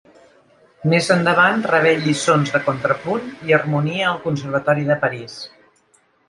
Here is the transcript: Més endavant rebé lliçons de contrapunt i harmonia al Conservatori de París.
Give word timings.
Més 0.93 1.09
endavant 1.15 1.61
rebé 1.71 1.91
lliçons 2.05 2.53
de 2.55 2.61
contrapunt 2.69 3.29
i 3.51 3.55
harmonia 3.59 4.09
al 4.13 4.19
Conservatori 4.25 4.89
de 4.91 4.97
París. 5.07 5.39